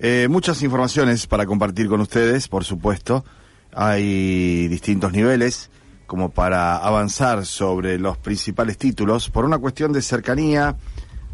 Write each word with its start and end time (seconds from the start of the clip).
Eh, 0.00 0.28
muchas 0.30 0.62
informaciones 0.62 1.26
para 1.26 1.44
compartir 1.44 1.88
con 1.88 2.00
ustedes, 2.00 2.46
por 2.46 2.64
supuesto. 2.64 3.24
Hay 3.72 4.68
distintos 4.68 5.12
niveles 5.12 5.70
como 6.06 6.30
para 6.30 6.76
avanzar 6.76 7.44
sobre 7.44 7.98
los 7.98 8.16
principales 8.16 8.78
títulos 8.78 9.28
por 9.28 9.44
una 9.44 9.58
cuestión 9.58 9.92
de 9.92 10.00
cercanía, 10.00 10.76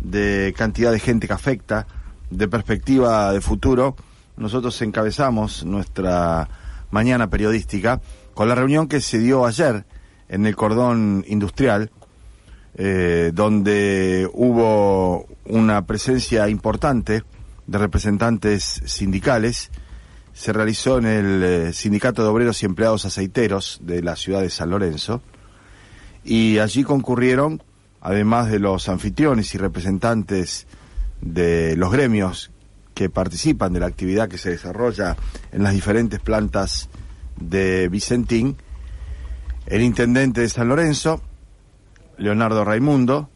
de 0.01 0.55
cantidad 0.57 0.93
de 0.93 0.99
gente 0.99 1.27
que 1.27 1.35
afecta, 1.35 1.87
de 2.31 2.49
perspectiva 2.49 3.33
de 3.33 3.43
futuro. 3.43 3.97
Nosotros 4.39 4.81
encabezamos 4.81 5.65
nuestra 5.65 6.49
mañana 6.91 7.29
periodística 7.29 8.01
con 8.33 8.49
la 8.49 8.55
reunión 8.55 8.89
que 8.89 9.03
se 9.03 9.19
dio 9.19 9.45
ayer 9.45 9.85
en 10.29 10.47
el 10.47 10.57
cordón 10.57 11.23
industrial, 11.29 11.91
eh, 12.77 13.31
donde 13.35 14.29
hubo 14.33 15.27
una 15.45 15.87
presencia 15.87 16.49
importante 16.49 17.25
de 17.67 17.79
representantes 17.79 18.83
sindicales. 18.85 19.71
Se 20.33 20.53
realizó 20.53 20.99
en 20.99 21.07
el 21.07 21.43
eh, 21.43 21.73
Sindicato 21.73 22.23
de 22.23 22.29
Obreros 22.29 22.63
y 22.63 22.67
Empleados 22.67 23.05
Aceiteros 23.05 23.81
de 23.83 24.03
la 24.03 24.17
ciudad 24.17 24.41
de 24.43 24.51
San 24.51 24.71
Lorenzo. 24.71 25.23
Y 26.25 26.59
allí 26.59 26.83
concurrieron, 26.83 27.63
además 28.01 28.51
de 28.51 28.59
los 28.59 28.89
anfitriones 28.89 29.55
y 29.55 29.59
representantes 29.59 30.67
de 31.21 31.77
los 31.77 31.93
gremios 31.93 32.51
que 32.95 33.11
participan 33.11 33.73
de 33.73 33.81
la 33.81 33.87
actividad 33.87 34.29
que 34.29 34.39
se 34.39 34.51
desarrolla 34.51 35.17
en 35.53 35.63
las 35.63 35.73
diferentes 35.73 36.21
plantas 36.21 36.89
de 37.37 37.89
Vicentín, 37.89 38.57
el 39.67 39.83
intendente 39.83 40.43
de 40.43 40.49
San 40.49 40.69
Lorenzo, 40.69 41.21
Leonardo 42.19 42.65
Raimundo, 42.65 43.31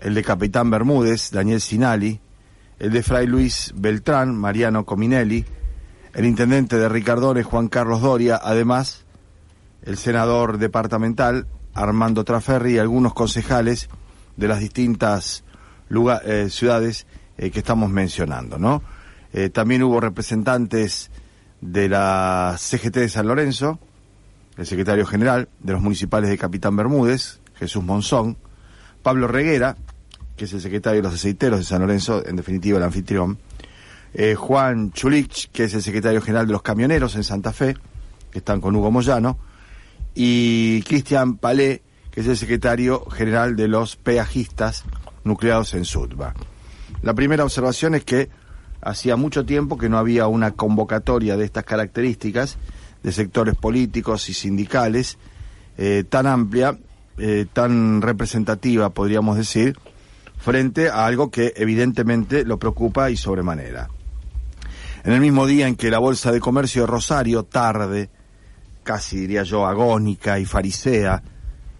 el 0.00 0.14
de 0.14 0.24
Capitán 0.24 0.70
Bermúdez, 0.70 1.30
Daniel 1.30 1.60
Sinali, 1.60 2.20
el 2.78 2.90
de 2.90 3.02
Fray 3.02 3.26
Luis 3.26 3.72
Beltrán, 3.74 4.36
Mariano 4.36 4.84
Cominelli, 4.84 5.44
el 6.14 6.24
intendente 6.24 6.78
de 6.78 6.88
Ricardones, 6.88 7.46
Juan 7.46 7.68
Carlos 7.68 8.00
Doria, 8.00 8.40
además 8.42 9.04
el 9.82 9.96
senador 9.96 10.58
departamental, 10.58 11.46
Armando 11.74 12.24
Traferri, 12.24 12.74
y 12.74 12.78
algunos 12.78 13.14
concejales 13.14 13.88
de 14.36 14.48
las 14.48 14.60
distintas 14.60 15.44
eh, 16.24 16.48
ciudades 16.50 17.06
eh, 17.36 17.50
que 17.50 17.58
estamos 17.60 17.90
mencionando, 17.90 18.58
¿no? 18.58 18.82
Eh, 19.32 19.50
también 19.50 19.82
hubo 19.82 20.00
representantes 20.00 21.10
de 21.60 21.88
la 21.88 22.56
CGT 22.58 22.94
de 22.94 23.08
San 23.08 23.26
Lorenzo, 23.26 23.78
el 24.56 24.66
secretario 24.66 25.06
general 25.06 25.48
de 25.60 25.72
los 25.72 25.82
municipales 25.82 26.30
de 26.30 26.38
Capitán 26.38 26.76
Bermúdez, 26.76 27.40
Jesús 27.54 27.84
Monzón, 27.84 28.36
Pablo 29.02 29.28
Reguera, 29.28 29.76
que 30.38 30.46
es 30.46 30.52
el 30.54 30.62
secretario 30.62 31.02
de 31.02 31.08
los 31.08 31.14
aceiteros 31.14 31.58
de 31.58 31.64
San 31.64 31.82
Lorenzo, 31.82 32.24
en 32.24 32.36
definitiva 32.36 32.78
el 32.78 32.84
anfitrión, 32.84 33.38
eh, 34.14 34.34
Juan 34.36 34.92
Chulich, 34.92 35.50
que 35.52 35.64
es 35.64 35.74
el 35.74 35.82
secretario 35.82 36.22
general 36.22 36.46
de 36.46 36.52
los 36.52 36.62
camioneros 36.62 37.16
en 37.16 37.24
Santa 37.24 37.52
Fe, 37.52 37.76
que 38.30 38.38
están 38.38 38.60
con 38.60 38.74
Hugo 38.74 38.90
Moyano, 38.90 39.36
y 40.14 40.82
Cristian 40.82 41.36
Palé, 41.36 41.82
que 42.10 42.20
es 42.20 42.26
el 42.26 42.36
secretario 42.36 43.04
general 43.10 43.56
de 43.56 43.68
los 43.68 43.96
peajistas 43.96 44.84
nucleados 45.24 45.74
en 45.74 45.84
Sudba. 45.84 46.34
La 47.02 47.14
primera 47.14 47.44
observación 47.44 47.94
es 47.94 48.04
que 48.04 48.30
hacía 48.80 49.16
mucho 49.16 49.44
tiempo 49.44 49.76
que 49.76 49.88
no 49.88 49.98
había 49.98 50.28
una 50.28 50.52
convocatoria 50.52 51.36
de 51.36 51.44
estas 51.44 51.64
características 51.64 52.56
de 53.02 53.12
sectores 53.12 53.56
políticos 53.56 54.28
y 54.28 54.34
sindicales 54.34 55.18
eh, 55.76 56.04
tan 56.08 56.26
amplia, 56.26 56.78
eh, 57.18 57.46
tan 57.52 58.02
representativa, 58.02 58.90
podríamos 58.90 59.36
decir, 59.36 59.76
frente 60.38 60.88
a 60.88 61.06
algo 61.06 61.30
que 61.30 61.52
evidentemente 61.56 62.44
lo 62.44 62.58
preocupa 62.58 63.10
y 63.10 63.16
sobremanera. 63.16 63.88
En 65.04 65.12
el 65.12 65.20
mismo 65.20 65.46
día 65.46 65.68
en 65.68 65.76
que 65.76 65.90
la 65.90 65.98
Bolsa 65.98 66.32
de 66.32 66.40
Comercio 66.40 66.82
de 66.82 66.88
Rosario, 66.88 67.44
tarde, 67.44 68.10
casi 68.82 69.18
diría 69.18 69.42
yo 69.42 69.66
agónica 69.66 70.38
y 70.38 70.44
farisea, 70.44 71.22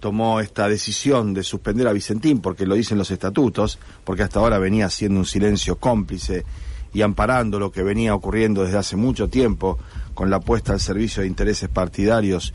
tomó 0.01 0.41
esta 0.41 0.69
decisión 0.69 1.35
de 1.35 1.43
suspender 1.43 1.89
a 1.89 1.93
Vicentín, 1.93 2.41
porque 2.41 2.67
lo 2.67 2.75
dicen 2.75 2.99
los 2.99 3.11
estatutos, 3.11 3.79
porque 4.05 4.23
hasta 4.23 4.41
ahora 4.41 4.59
venía 4.59 4.87
haciendo 4.87 5.19
un 5.19 5.27
silencio 5.27 5.77
cómplice 5.77 6.45
y 6.93 7.03
amparando 7.03 7.59
lo 7.59 7.71
que 7.71 7.83
venía 7.83 8.15
ocurriendo 8.15 8.65
desde 8.65 8.79
hace 8.79 8.97
mucho 8.97 9.29
tiempo 9.29 9.79
con 10.15 10.31
la 10.31 10.41
puesta 10.41 10.73
al 10.73 10.81
servicio 10.81 11.23
de 11.23 11.29
intereses 11.29 11.69
partidarios 11.69 12.55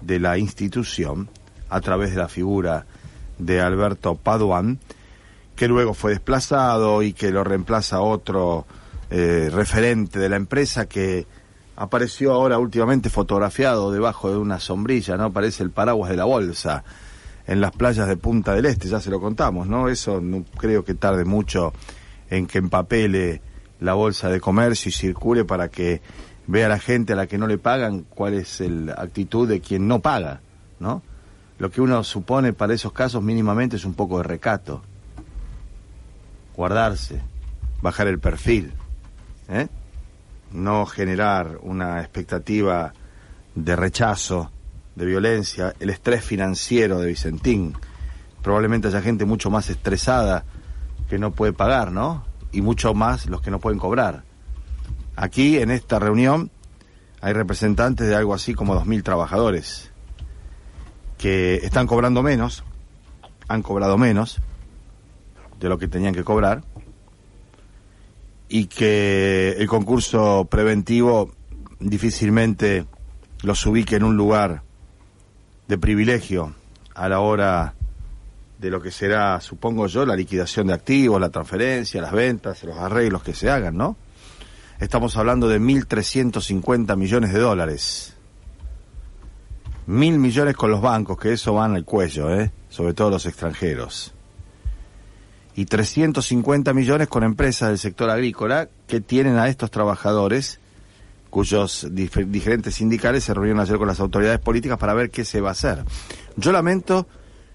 de 0.00 0.18
la 0.18 0.38
institución, 0.38 1.28
a 1.68 1.80
través 1.80 2.10
de 2.10 2.16
la 2.16 2.28
figura 2.28 2.86
de 3.38 3.60
Alberto 3.60 4.16
Paduan, 4.16 4.78
que 5.58 5.66
luego 5.66 5.92
fue 5.92 6.12
desplazado 6.12 7.02
y 7.02 7.12
que 7.12 7.32
lo 7.32 7.42
reemplaza 7.42 8.00
otro 8.00 8.64
eh, 9.10 9.50
referente 9.52 10.20
de 10.20 10.28
la 10.28 10.36
empresa 10.36 10.86
que 10.86 11.26
apareció 11.74 12.32
ahora 12.32 12.60
últimamente 12.60 13.10
fotografiado 13.10 13.90
debajo 13.90 14.30
de 14.30 14.36
una 14.36 14.60
sombrilla, 14.60 15.16
¿no? 15.16 15.32
Parece 15.32 15.64
el 15.64 15.70
paraguas 15.72 16.10
de 16.10 16.16
la 16.16 16.26
bolsa 16.26 16.84
en 17.48 17.60
las 17.60 17.72
playas 17.72 18.06
de 18.06 18.16
Punta 18.16 18.54
del 18.54 18.66
Este, 18.66 18.86
ya 18.86 19.00
se 19.00 19.10
lo 19.10 19.20
contamos, 19.20 19.66
¿no? 19.66 19.88
Eso 19.88 20.20
no 20.20 20.44
creo 20.56 20.84
que 20.84 20.94
tarde 20.94 21.24
mucho 21.24 21.72
en 22.30 22.46
que 22.46 22.58
empapele 22.58 23.42
la 23.80 23.94
bolsa 23.94 24.28
de 24.28 24.40
comercio 24.40 24.90
y 24.90 24.92
circule 24.92 25.44
para 25.44 25.70
que 25.70 26.00
vea 26.46 26.68
la 26.68 26.78
gente 26.78 27.14
a 27.14 27.16
la 27.16 27.26
que 27.26 27.36
no 27.36 27.48
le 27.48 27.58
pagan 27.58 28.04
cuál 28.08 28.34
es 28.34 28.60
la 28.60 28.92
actitud 28.92 29.48
de 29.48 29.60
quien 29.60 29.88
no 29.88 29.98
paga, 29.98 30.40
¿no? 30.78 31.02
Lo 31.58 31.68
que 31.72 31.80
uno 31.80 32.04
supone 32.04 32.52
para 32.52 32.74
esos 32.74 32.92
casos 32.92 33.24
mínimamente 33.24 33.74
es 33.74 33.84
un 33.84 33.94
poco 33.94 34.18
de 34.18 34.22
recato 34.22 34.82
guardarse, 36.58 37.22
bajar 37.82 38.08
el 38.08 38.18
perfil, 38.18 38.72
¿eh? 39.48 39.68
no 40.50 40.86
generar 40.86 41.58
una 41.62 42.00
expectativa 42.00 42.92
de 43.54 43.76
rechazo, 43.76 44.50
de 44.96 45.06
violencia, 45.06 45.72
el 45.78 45.90
estrés 45.90 46.24
financiero 46.24 46.98
de 46.98 47.06
Vicentín. 47.06 47.76
Probablemente 48.42 48.88
haya 48.88 49.00
gente 49.00 49.24
mucho 49.24 49.50
más 49.50 49.70
estresada 49.70 50.42
que 51.08 51.16
no 51.16 51.30
puede 51.30 51.52
pagar, 51.52 51.92
¿no? 51.92 52.24
Y 52.50 52.60
mucho 52.60 52.92
más 52.92 53.26
los 53.26 53.40
que 53.40 53.52
no 53.52 53.60
pueden 53.60 53.78
cobrar. 53.78 54.24
Aquí, 55.14 55.58
en 55.58 55.70
esta 55.70 56.00
reunión, 56.00 56.50
hay 57.20 57.34
representantes 57.34 58.08
de 58.08 58.16
algo 58.16 58.34
así 58.34 58.54
como 58.54 58.74
2.000 58.74 59.04
trabajadores 59.04 59.92
que 61.18 61.60
están 61.62 61.86
cobrando 61.86 62.20
menos, 62.24 62.64
han 63.46 63.62
cobrado 63.62 63.96
menos, 63.96 64.40
de 65.58 65.68
lo 65.68 65.78
que 65.78 65.88
tenían 65.88 66.14
que 66.14 66.24
cobrar 66.24 66.62
y 68.48 68.66
que 68.66 69.56
el 69.58 69.66
concurso 69.68 70.46
preventivo 70.50 71.30
difícilmente 71.80 72.86
los 73.42 73.64
ubique 73.66 73.96
en 73.96 74.04
un 74.04 74.16
lugar 74.16 74.62
de 75.68 75.78
privilegio 75.78 76.54
a 76.94 77.08
la 77.08 77.20
hora 77.20 77.74
de 78.58 78.70
lo 78.70 78.80
que 78.80 78.90
será, 78.90 79.40
supongo 79.40 79.86
yo, 79.86 80.04
la 80.04 80.16
liquidación 80.16 80.66
de 80.68 80.72
activos, 80.72 81.20
la 81.20 81.30
transferencia, 81.30 82.00
las 82.00 82.12
ventas, 82.12 82.64
los 82.64 82.76
arreglos 82.76 83.22
que 83.22 83.34
se 83.34 83.50
hagan, 83.50 83.76
¿no? 83.76 83.96
Estamos 84.80 85.16
hablando 85.16 85.48
de 85.48 85.60
1.350 85.60 86.96
millones 86.96 87.32
de 87.32 87.38
dólares. 87.38 88.14
Mil 89.86 90.18
millones 90.18 90.56
con 90.56 90.70
los 90.70 90.80
bancos, 90.80 91.18
que 91.18 91.32
eso 91.32 91.54
van 91.54 91.76
al 91.76 91.84
cuello, 91.84 92.34
¿eh? 92.34 92.50
Sobre 92.68 92.94
todo 92.94 93.10
los 93.10 93.26
extranjeros 93.26 94.14
y 95.58 95.66
350 95.66 96.72
millones 96.72 97.08
con 97.08 97.24
empresas 97.24 97.70
del 97.70 97.78
sector 97.78 98.08
agrícola 98.10 98.68
que 98.86 99.00
tienen 99.00 99.38
a 99.38 99.48
estos 99.48 99.72
trabajadores 99.72 100.60
cuyos 101.30 101.88
diferentes 101.90 102.76
sindicales 102.76 103.24
se 103.24 103.34
reunieron 103.34 103.58
ayer 103.58 103.76
con 103.76 103.88
las 103.88 103.98
autoridades 103.98 104.38
políticas 104.38 104.78
para 104.78 104.94
ver 104.94 105.10
qué 105.10 105.24
se 105.24 105.40
va 105.40 105.48
a 105.48 105.52
hacer. 105.52 105.84
Yo 106.36 106.52
lamento 106.52 107.08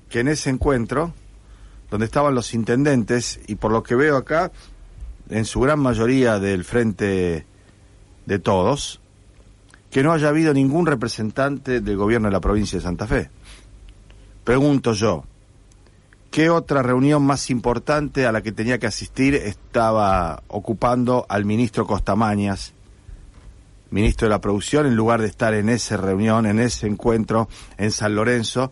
que 0.10 0.20
en 0.20 0.28
ese 0.28 0.50
encuentro, 0.50 1.14
donde 1.90 2.06
estaban 2.06 2.36
los 2.36 2.54
intendentes, 2.54 3.40
y 3.48 3.56
por 3.56 3.72
lo 3.72 3.84
que 3.84 3.96
veo 3.96 4.18
acá, 4.18 4.52
en 5.30 5.46
su 5.46 5.62
gran 5.62 5.80
mayoría 5.80 6.40
del 6.40 6.66
frente 6.66 7.46
de 8.26 8.40
todos, 8.40 9.00
que 9.92 10.04
no 10.04 10.12
haya 10.12 10.28
habido 10.28 10.54
ningún 10.54 10.88
representante 10.88 11.80
del 11.80 11.96
gobierno 11.96 12.28
de 12.28 12.34
la 12.34 12.42
provincia 12.42 12.80
de 12.80 12.84
Santa 12.84 13.08
Fe. 13.08 13.30
Pregunto 14.44 14.92
yo, 14.92 15.24
¿Qué 16.34 16.50
otra 16.50 16.82
reunión 16.82 17.22
más 17.22 17.52
importante 17.52 18.26
a 18.26 18.32
la 18.32 18.42
que 18.42 18.52
tenía 18.52 18.80
que 18.80 18.88
asistir 18.88 19.36
estaba 19.36 20.42
ocupando 20.48 21.28
al 21.30 21.46
ministro 21.46 21.86
Costamañas, 21.86 22.74
ministro 23.92 24.26
de 24.26 24.32
la 24.32 24.42
Producción, 24.42 24.88
en 24.88 24.96
lugar 24.96 25.22
de 25.22 25.28
estar 25.28 25.54
en 25.54 25.70
esa 25.70 25.96
reunión, 25.96 26.48
en 26.48 26.60
ese 26.60 26.88
encuentro 26.88 27.50
en 27.78 27.92
San 27.92 28.16
Lorenzo, 28.16 28.72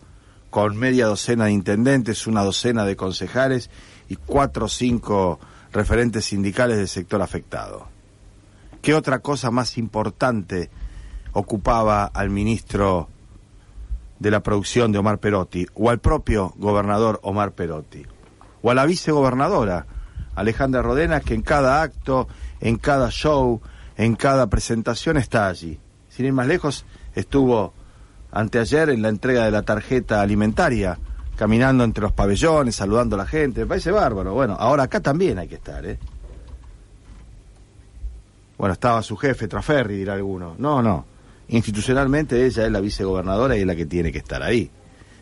con 0.50 0.76
media 0.76 1.06
docena 1.06 1.44
de 1.44 1.52
intendentes, 1.52 2.26
una 2.26 2.42
docena 2.42 2.84
de 2.84 2.96
concejales 2.96 3.70
y 4.08 4.16
cuatro 4.16 4.64
o 4.66 4.68
cinco 4.68 5.38
referentes 5.70 6.24
sindicales 6.24 6.78
del 6.78 6.88
sector 6.88 7.22
afectado? 7.22 7.86
¿Qué 8.82 8.92
otra 8.92 9.20
cosa 9.20 9.52
más 9.52 9.78
importante 9.78 10.68
ocupaba 11.30 12.06
al 12.06 12.28
ministro 12.28 13.08
de 14.22 14.30
la 14.30 14.40
producción 14.40 14.92
de 14.92 14.98
Omar 14.98 15.18
Perotti, 15.18 15.66
o 15.74 15.90
al 15.90 15.98
propio 15.98 16.54
gobernador 16.56 17.18
Omar 17.24 17.52
Perotti, 17.52 18.06
o 18.62 18.70
a 18.70 18.74
la 18.74 18.86
vicegobernadora 18.86 19.84
Alejandra 20.36 20.80
Rodena, 20.80 21.20
que 21.20 21.34
en 21.34 21.42
cada 21.42 21.82
acto, 21.82 22.28
en 22.60 22.76
cada 22.76 23.10
show, 23.10 23.60
en 23.96 24.14
cada 24.14 24.46
presentación 24.46 25.16
está 25.16 25.48
allí. 25.48 25.80
Sin 26.08 26.26
ir 26.26 26.32
más 26.32 26.46
lejos, 26.46 26.86
estuvo 27.16 27.74
anteayer 28.30 28.90
en 28.90 29.02
la 29.02 29.08
entrega 29.08 29.44
de 29.44 29.50
la 29.50 29.62
tarjeta 29.62 30.22
alimentaria, 30.22 30.96
caminando 31.34 31.82
entre 31.82 32.02
los 32.02 32.12
pabellones, 32.12 32.76
saludando 32.76 33.16
a 33.16 33.18
la 33.18 33.26
gente, 33.26 33.62
me 33.62 33.66
parece 33.66 33.90
bárbaro. 33.90 34.34
Bueno, 34.34 34.56
ahora 34.56 34.84
acá 34.84 35.00
también 35.00 35.40
hay 35.40 35.48
que 35.48 35.56
estar, 35.56 35.84
¿eh? 35.84 35.98
Bueno, 38.56 38.74
estaba 38.74 39.02
su 39.02 39.16
jefe, 39.16 39.48
Traferri, 39.48 39.96
dirá 39.96 40.14
alguno. 40.14 40.54
No, 40.58 40.80
no. 40.80 41.11
Institucionalmente 41.48 42.46
ella 42.46 42.64
es 42.64 42.72
la 42.72 42.80
vicegobernadora 42.80 43.56
y 43.56 43.60
es 43.60 43.66
la 43.66 43.76
que 43.76 43.86
tiene 43.86 44.12
que 44.12 44.18
estar 44.18 44.42
ahí. 44.42 44.70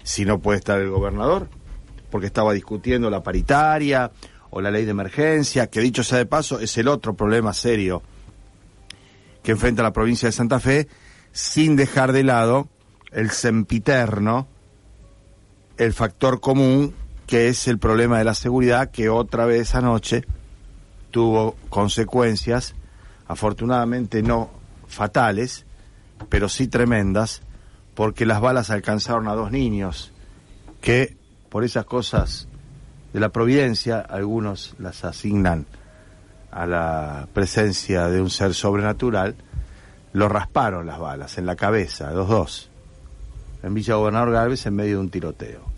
Si 0.02 0.24
no 0.24 0.38
puede 0.38 0.58
estar 0.58 0.80
el 0.80 0.90
gobernador, 0.90 1.48
porque 2.10 2.26
estaba 2.26 2.52
discutiendo 2.52 3.10
la 3.10 3.22
paritaria 3.22 4.10
o 4.50 4.60
la 4.60 4.70
ley 4.70 4.84
de 4.84 4.90
emergencia, 4.90 5.68
que 5.68 5.80
dicho 5.80 6.02
sea 6.02 6.18
de 6.18 6.26
paso, 6.26 6.60
es 6.60 6.76
el 6.78 6.88
otro 6.88 7.14
problema 7.14 7.52
serio 7.52 8.02
que 9.42 9.52
enfrenta 9.52 9.82
la 9.82 9.92
provincia 9.92 10.28
de 10.28 10.32
Santa 10.32 10.60
Fe, 10.60 10.88
sin 11.32 11.76
dejar 11.76 12.12
de 12.12 12.24
lado 12.24 12.68
el 13.12 13.30
sempiterno, 13.30 14.48
el 15.78 15.92
factor 15.92 16.40
común, 16.40 16.94
que 17.26 17.48
es 17.48 17.68
el 17.68 17.78
problema 17.78 18.18
de 18.18 18.24
la 18.24 18.34
seguridad, 18.34 18.90
que 18.90 19.08
otra 19.08 19.46
vez 19.46 19.74
anoche 19.74 20.24
tuvo 21.10 21.56
consecuencias, 21.68 22.74
afortunadamente 23.26 24.22
no 24.22 24.50
fatales, 24.88 25.64
pero 26.28 26.48
sí 26.48 26.68
tremendas, 26.68 27.42
porque 27.94 28.26
las 28.26 28.40
balas 28.40 28.70
alcanzaron 28.70 29.28
a 29.28 29.34
dos 29.34 29.50
niños 29.50 30.12
que 30.80 31.16
por 31.48 31.64
esas 31.64 31.84
cosas 31.84 32.48
de 33.12 33.20
la 33.20 33.30
providencia, 33.30 34.00
algunos 34.00 34.74
las 34.78 35.04
asignan 35.04 35.66
a 36.50 36.66
la 36.66 37.28
presencia 37.32 38.08
de 38.08 38.20
un 38.20 38.30
ser 38.30 38.54
sobrenatural, 38.54 39.34
lo 40.12 40.28
rasparon 40.28 40.86
las 40.86 40.98
balas 40.98 41.38
en 41.38 41.46
la 41.46 41.56
cabeza, 41.56 42.12
los 42.12 42.28
dos, 42.28 42.70
en 43.62 43.74
Villa 43.74 43.96
Gobernador 43.96 44.32
Galvez 44.32 44.66
en 44.66 44.74
medio 44.74 44.96
de 44.96 45.00
un 45.00 45.10
tiroteo. 45.10 45.69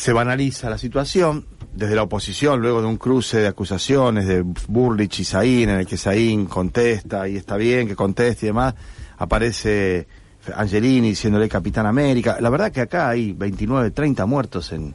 Se 0.00 0.14
banaliza 0.14 0.70
la 0.70 0.78
situación 0.78 1.44
desde 1.74 1.94
la 1.94 2.04
oposición, 2.04 2.62
luego 2.62 2.80
de 2.80 2.86
un 2.86 2.96
cruce 2.96 3.40
de 3.40 3.48
acusaciones 3.48 4.26
de 4.26 4.40
Burlich 4.66 5.20
y 5.20 5.24
Saín, 5.24 5.68
en 5.68 5.80
el 5.80 5.86
que 5.86 5.98
Saín 5.98 6.46
contesta 6.46 7.28
y 7.28 7.36
está 7.36 7.58
bien 7.58 7.86
que 7.86 7.94
conteste 7.94 8.46
y 8.46 8.48
demás, 8.48 8.74
aparece 9.18 10.08
Angelini 10.56 11.10
diciéndole 11.10 11.50
Capitán 11.50 11.84
América. 11.84 12.38
La 12.40 12.48
verdad 12.48 12.72
que 12.72 12.80
acá 12.80 13.10
hay 13.10 13.34
29, 13.34 13.90
30 13.90 14.24
muertos 14.24 14.72
en, 14.72 14.94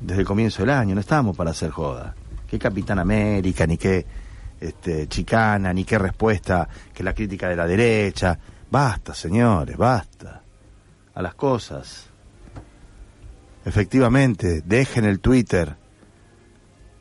desde 0.00 0.22
el 0.22 0.26
comienzo 0.26 0.62
del 0.62 0.70
año, 0.70 0.96
no 0.96 1.00
estamos 1.00 1.36
para 1.36 1.52
hacer 1.52 1.70
joda. 1.70 2.16
¿Qué 2.50 2.58
Capitán 2.58 2.98
América, 2.98 3.68
ni 3.68 3.76
qué 3.76 4.04
este, 4.60 5.06
chicana, 5.06 5.72
ni 5.72 5.84
qué 5.84 5.96
respuesta 5.96 6.68
que 6.92 7.04
la 7.04 7.14
crítica 7.14 7.48
de 7.48 7.54
la 7.54 7.68
derecha? 7.68 8.36
Basta, 8.68 9.14
señores, 9.14 9.76
basta. 9.76 10.42
A 11.14 11.22
las 11.22 11.36
cosas. 11.36 12.13
Efectivamente, 13.64 14.62
dejen 14.64 15.04
el 15.04 15.20
Twitter, 15.20 15.76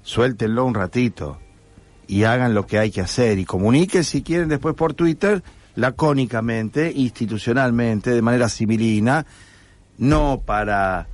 suéltenlo 0.01 0.65
un 0.65 0.73
ratito 0.73 1.39
y 2.07 2.23
hagan 2.23 2.53
lo 2.53 2.65
que 2.65 2.79
hay 2.79 2.91
que 2.91 3.01
hacer 3.01 3.39
y 3.39 3.45
comuniquen 3.45 4.03
si 4.03 4.23
quieren 4.23 4.49
después 4.49 4.75
por 4.75 4.93
Twitter 4.93 5.43
lacónicamente, 5.75 6.91
institucionalmente, 6.95 8.11
de 8.11 8.21
manera 8.21 8.47
civilina, 8.47 9.25
no 9.97 10.41
para 10.45 11.07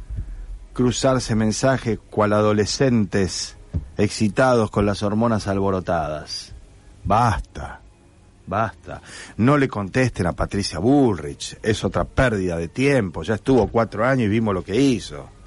cruzarse 0.74 1.36
mensajes 1.36 2.00
cual 2.10 2.34
adolescentes 2.34 3.57
excitados 3.98 4.69
con 4.72 4.86
las 4.86 5.04
hormonas 5.04 5.48
alborotadas. 5.48 6.54
Basta, 7.04 7.81
basta. 8.46 9.01
No 9.38 9.57
le 9.57 9.68
contesten 9.68 10.28
a 10.28 10.34
Patricia 10.34 10.80
Bullrich, 10.80 11.57
es 11.63 11.84
otra 11.84 12.04
pérdida 12.04 12.57
de 12.57 12.68
tiempo, 12.68 13.24
ya 13.24 13.36
estuvo 13.36 13.68
cuatro 13.68 14.06
años 14.06 14.25
y 14.25 14.30
vimos 14.30 14.54
lo 14.54 14.63
que 14.63 14.80
hizo. 14.80 15.38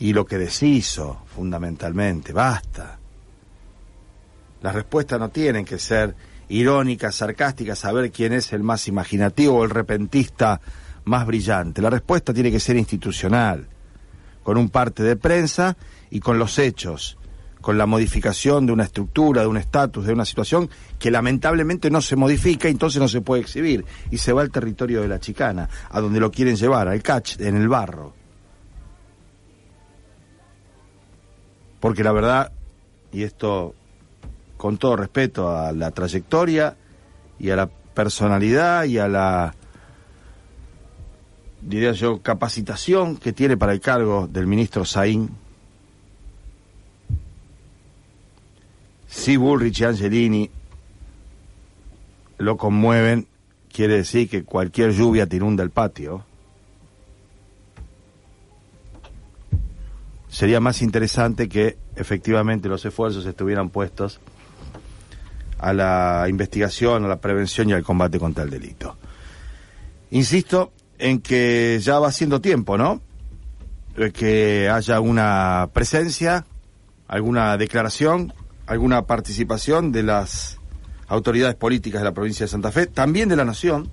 Y 0.00 0.12
lo 0.12 0.24
que 0.24 0.38
deshizo, 0.38 1.22
fundamentalmente, 1.34 2.32
basta. 2.32 2.98
Las 4.62 4.74
respuestas 4.74 5.20
no 5.20 5.28
tienen 5.28 5.64
que 5.64 5.78
ser 5.78 6.14
irónica, 6.48 7.12
sarcástica, 7.12 7.76
saber 7.76 8.10
quién 8.10 8.32
es 8.32 8.52
el 8.52 8.62
más 8.62 8.88
imaginativo 8.88 9.58
o 9.58 9.64
el 9.64 9.70
repentista 9.70 10.60
más 11.04 11.26
brillante. 11.26 11.80
La 11.80 11.90
respuesta 11.90 12.34
tiene 12.34 12.50
que 12.50 12.60
ser 12.60 12.76
institucional, 12.76 13.68
con 14.42 14.56
un 14.56 14.68
parte 14.68 15.02
de 15.02 15.16
prensa 15.16 15.76
y 16.10 16.20
con 16.20 16.38
los 16.38 16.58
hechos, 16.58 17.18
con 17.60 17.78
la 17.78 17.86
modificación 17.86 18.66
de 18.66 18.72
una 18.72 18.84
estructura, 18.84 19.42
de 19.42 19.48
un 19.48 19.58
estatus, 19.58 20.06
de 20.06 20.12
una 20.12 20.24
situación 20.24 20.68
que 20.98 21.10
lamentablemente 21.10 21.90
no 21.90 22.00
se 22.00 22.16
modifica 22.16 22.68
y 22.68 22.72
entonces 22.72 23.00
no 23.00 23.08
se 23.08 23.20
puede 23.20 23.42
exhibir 23.42 23.84
y 24.10 24.18
se 24.18 24.32
va 24.32 24.42
al 24.42 24.50
territorio 24.50 25.02
de 25.02 25.08
la 25.08 25.20
chicana, 25.20 25.68
a 25.90 26.00
donde 26.00 26.20
lo 26.20 26.30
quieren 26.30 26.56
llevar, 26.56 26.88
al 26.88 27.02
catch, 27.02 27.38
en 27.40 27.56
el 27.56 27.68
barro. 27.68 28.19
Porque 31.80 32.04
la 32.04 32.12
verdad, 32.12 32.52
y 33.12 33.22
esto 33.22 33.74
con 34.56 34.76
todo 34.76 34.96
respeto 34.96 35.56
a 35.56 35.72
la 35.72 35.90
trayectoria 35.90 36.76
y 37.38 37.48
a 37.50 37.56
la 37.56 37.66
personalidad 37.66 38.84
y 38.84 38.98
a 38.98 39.08
la, 39.08 39.54
diría 41.62 41.92
yo, 41.92 42.20
capacitación 42.20 43.16
que 43.16 43.32
tiene 43.32 43.56
para 43.56 43.72
el 43.72 43.80
cargo 43.80 44.28
del 44.28 44.46
ministro 44.46 44.84
Saín. 44.84 45.30
Si 49.08 49.36
Bullrich 49.36 49.80
y 49.80 49.84
Angelini 49.84 50.50
lo 52.38 52.56
conmueven, 52.56 53.26
quiere 53.72 53.96
decir 53.96 54.28
que 54.28 54.44
cualquier 54.44 54.92
lluvia 54.92 55.26
te 55.26 55.36
inunda 55.36 55.64
el 55.64 55.70
patio. 55.70 56.24
Sería 60.40 60.58
más 60.58 60.80
interesante 60.80 61.50
que 61.50 61.76
efectivamente 61.96 62.70
los 62.70 62.82
esfuerzos 62.86 63.26
estuvieran 63.26 63.68
puestos 63.68 64.20
a 65.58 65.74
la 65.74 66.24
investigación, 66.30 67.04
a 67.04 67.08
la 67.08 67.20
prevención 67.20 67.68
y 67.68 67.74
al 67.74 67.82
combate 67.82 68.18
contra 68.18 68.44
el 68.44 68.48
delito. 68.48 68.96
Insisto 70.12 70.72
en 70.98 71.20
que 71.20 71.78
ya 71.82 71.98
va 71.98 72.10
siendo 72.10 72.40
tiempo, 72.40 72.78
¿no? 72.78 73.02
Que 74.14 74.70
haya 74.70 75.00
una 75.00 75.68
presencia, 75.74 76.46
alguna 77.06 77.58
declaración, 77.58 78.32
alguna 78.66 79.02
participación 79.02 79.92
de 79.92 80.04
las 80.04 80.58
autoridades 81.08 81.56
políticas 81.56 82.00
de 82.00 82.06
la 82.06 82.14
provincia 82.14 82.46
de 82.46 82.50
Santa 82.50 82.72
Fe, 82.72 82.86
también 82.86 83.28
de 83.28 83.36
la 83.36 83.44
Nación, 83.44 83.90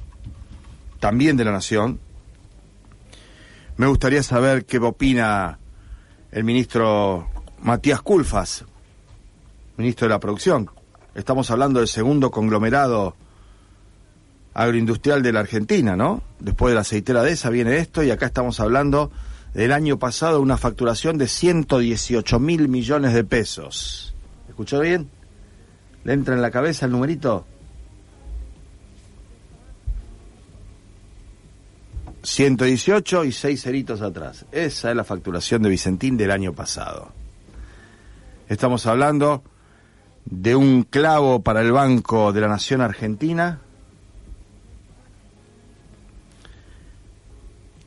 también 1.01 1.35
de 1.35 1.43
la 1.43 1.51
Nación. 1.51 1.99
Me 3.75 3.87
gustaría 3.87 4.23
saber 4.23 4.63
qué 4.63 4.77
opina 4.77 5.59
el 6.37 6.43
ministro 6.43 7.27
Matías 7.63 8.03
Culfas, 8.03 8.63
ministro 9.75 10.07
de 10.07 10.13
la 10.13 10.19
Producción, 10.19 10.69
Estamos 11.15 11.49
hablando 11.49 11.79
del 11.79 11.87
segundo 11.87 12.29
conglomerado 12.29 13.15
agroindustrial 14.53 15.23
de 15.23 15.33
la 15.33 15.39
Argentina, 15.39 15.95
¿no? 15.95 16.21
Después 16.39 16.69
de 16.69 16.75
la 16.75 16.81
aceitera 16.81 17.23
de 17.23 17.31
esa 17.31 17.49
viene 17.49 17.77
esto 17.77 18.03
y 18.03 18.11
acá 18.11 18.27
estamos 18.27 18.59
hablando 18.59 19.09
del 19.55 19.71
año 19.71 19.97
pasado 19.97 20.39
una 20.41 20.57
facturación 20.57 21.17
de 21.17 21.27
118 21.27 22.39
mil 22.39 22.69
millones 22.69 23.15
de 23.15 23.23
pesos. 23.23 24.13
¿Escuchó 24.47 24.79
bien? 24.79 25.09
¿Le 26.03 26.13
entra 26.13 26.35
en 26.35 26.43
la 26.43 26.51
cabeza 26.51 26.85
el 26.85 26.91
numerito? 26.91 27.47
118 32.27 33.23
y 33.23 33.31
seis 33.31 33.61
ceritos 33.61 34.01
atrás. 34.01 34.45
Esa 34.51 34.89
es 34.89 34.95
la 34.97 35.05
facturación 35.05 35.61
de 35.61 35.69
Vicentín 35.69 36.17
del 36.17 36.31
año 36.31 36.51
pasado. 36.51 37.13
Estamos 38.49 38.85
hablando 38.85 39.43
de 40.25 40.53
un 40.53 40.83
clavo 40.83 41.41
para 41.41 41.61
el 41.61 41.71
Banco 41.71 42.33
de 42.33 42.41
la 42.41 42.49
Nación 42.49 42.81
Argentina 42.81 43.61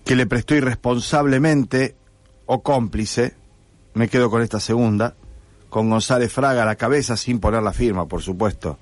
que 0.07 0.17
le 0.17 0.27
prestó 0.27 0.55
irresponsablemente 0.55 1.95
o 2.47 2.63
cómplice, 2.63 3.35
me 3.93 4.09
quedo 4.09 4.31
con 4.31 4.41
esta 4.41 4.59
segunda, 4.59 5.17
con 5.69 5.91
González 5.91 6.33
Fraga 6.33 6.63
a 6.63 6.67
la 6.67 6.77
cabeza 6.77 7.19
sin 7.19 7.41
poner 7.41 7.63
la 7.63 7.75
firma, 7.75 8.07
por 8.07 8.23
supuesto. 8.23 8.79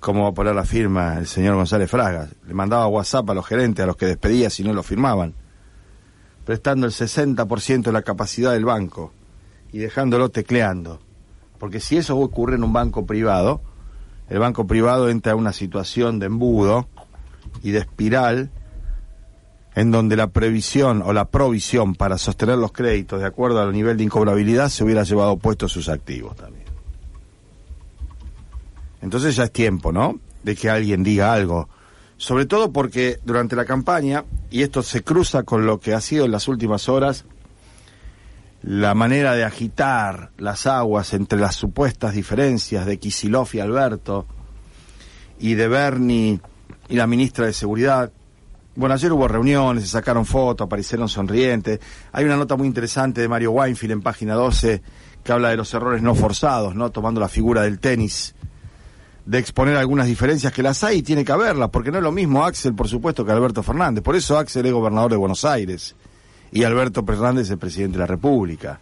¿Cómo 0.00 0.22
va 0.22 0.28
a 0.28 0.32
poner 0.32 0.54
la 0.54 0.64
firma 0.64 1.18
el 1.18 1.26
señor 1.26 1.56
González 1.56 1.90
Fraga? 1.90 2.28
Le 2.46 2.54
mandaba 2.54 2.86
WhatsApp 2.86 3.30
a 3.30 3.34
los 3.34 3.46
gerentes, 3.46 3.82
a 3.82 3.86
los 3.86 3.96
que 3.96 4.06
despedía 4.06 4.50
si 4.50 4.62
no 4.62 4.72
lo 4.72 4.82
firmaban, 4.82 5.34
prestando 6.44 6.86
el 6.86 6.92
60% 6.92 7.82
de 7.82 7.92
la 7.92 8.02
capacidad 8.02 8.52
del 8.52 8.64
banco 8.64 9.12
y 9.72 9.78
dejándolo 9.78 10.30
tecleando 10.30 11.00
porque 11.58 11.80
si 11.80 11.96
eso 11.96 12.16
ocurre 12.16 12.56
en 12.56 12.64
un 12.64 12.72
banco 12.72 13.04
privado, 13.04 13.60
el 14.28 14.38
banco 14.38 14.66
privado 14.66 15.08
entra 15.08 15.32
en 15.32 15.38
una 15.38 15.52
situación 15.52 16.18
de 16.18 16.26
embudo 16.26 16.88
y 17.62 17.72
de 17.72 17.80
espiral 17.80 18.50
en 19.74 19.90
donde 19.90 20.16
la 20.16 20.28
previsión 20.28 21.02
o 21.02 21.12
la 21.12 21.26
provisión 21.26 21.94
para 21.94 22.18
sostener 22.18 22.58
los 22.58 22.72
créditos 22.72 23.20
de 23.20 23.26
acuerdo 23.26 23.60
al 23.60 23.72
nivel 23.72 23.96
de 23.96 24.04
incobrabilidad 24.04 24.68
se 24.68 24.84
hubiera 24.84 25.02
llevado 25.02 25.36
puestos 25.36 25.72
sus 25.72 25.88
activos 25.88 26.36
también. 26.36 26.67
Entonces 29.02 29.36
ya 29.36 29.44
es 29.44 29.52
tiempo, 29.52 29.92
¿no? 29.92 30.20
De 30.42 30.56
que 30.56 30.70
alguien 30.70 31.02
diga 31.02 31.32
algo. 31.32 31.68
Sobre 32.16 32.46
todo 32.46 32.72
porque 32.72 33.20
durante 33.24 33.54
la 33.54 33.64
campaña, 33.64 34.24
y 34.50 34.62
esto 34.62 34.82
se 34.82 35.02
cruza 35.02 35.44
con 35.44 35.66
lo 35.66 35.78
que 35.78 35.94
ha 35.94 36.00
sido 36.00 36.24
en 36.24 36.32
las 36.32 36.48
últimas 36.48 36.88
horas, 36.88 37.24
la 38.62 38.94
manera 38.94 39.34
de 39.34 39.44
agitar 39.44 40.30
las 40.36 40.66
aguas 40.66 41.14
entre 41.14 41.38
las 41.38 41.54
supuestas 41.54 42.14
diferencias 42.14 42.86
de 42.86 42.98
Kisilov 42.98 43.48
y 43.52 43.60
Alberto, 43.60 44.26
y 45.38 45.54
de 45.54 45.68
Bernie 45.68 46.40
y 46.88 46.96
la 46.96 47.06
ministra 47.06 47.46
de 47.46 47.52
Seguridad. 47.52 48.10
Bueno, 48.74 48.94
ayer 48.94 49.12
hubo 49.12 49.28
reuniones, 49.28 49.84
se 49.84 49.90
sacaron 49.90 50.24
fotos, 50.24 50.64
aparecieron 50.64 51.08
sonrientes. 51.08 51.80
Hay 52.12 52.24
una 52.24 52.36
nota 52.36 52.56
muy 52.56 52.66
interesante 52.66 53.20
de 53.20 53.28
Mario 53.28 53.52
Weinfield 53.52 53.92
en 53.92 54.02
página 54.02 54.34
12 54.34 54.82
que 55.22 55.32
habla 55.32 55.50
de 55.50 55.56
los 55.56 55.72
errores 55.74 56.02
no 56.02 56.14
forzados, 56.14 56.74
¿no? 56.74 56.90
Tomando 56.90 57.20
la 57.20 57.28
figura 57.28 57.62
del 57.62 57.80
tenis, 57.80 58.34
de 59.28 59.38
exponer 59.38 59.76
algunas 59.76 60.06
diferencias 60.06 60.54
que 60.54 60.62
las 60.62 60.82
hay 60.82 60.98
y 60.98 61.02
tiene 61.02 61.22
que 61.22 61.32
haberlas, 61.32 61.68
porque 61.68 61.90
no 61.90 61.98
es 61.98 62.02
lo 62.02 62.12
mismo 62.12 62.46
Axel, 62.46 62.74
por 62.74 62.88
supuesto, 62.88 63.26
que 63.26 63.32
Alberto 63.32 63.62
Fernández. 63.62 64.02
Por 64.02 64.16
eso 64.16 64.38
Axel 64.38 64.64
es 64.64 64.72
gobernador 64.72 65.10
de 65.10 65.18
Buenos 65.18 65.44
Aires 65.44 65.94
y 66.50 66.64
Alberto 66.64 67.04
Fernández 67.04 67.50
es 67.50 67.58
presidente 67.58 67.98
de 67.98 68.04
la 68.04 68.06
República. 68.06 68.80